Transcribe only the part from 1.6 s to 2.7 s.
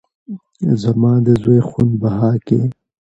خون بها کې